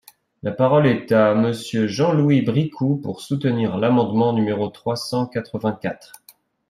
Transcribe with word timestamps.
La 0.41 0.51
parole 0.51 0.87
est 0.87 1.11
à 1.11 1.35
Monsieur 1.35 1.85
Jean-Louis 1.85 2.41
Bricout, 2.41 2.95
pour 3.03 3.21
soutenir 3.21 3.77
l’amendement 3.77 4.33
numéro 4.33 4.67
trois 4.69 4.95
cent 4.95 5.27
quatre-vingt-quatre. 5.27 6.13